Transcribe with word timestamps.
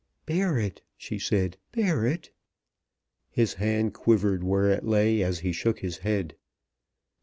"Bear 0.25 0.57
it," 0.57 0.81
she 0.97 1.19
said. 1.19 1.57
"Bear 1.71 2.07
it." 2.07 2.31
His 3.29 3.53
hand 3.61 3.93
quivered 3.93 4.43
where 4.43 4.71
it 4.71 4.83
lay 4.83 5.21
as 5.21 5.37
he 5.41 5.51
shook 5.51 5.77
his 5.81 5.99
head. 5.99 6.35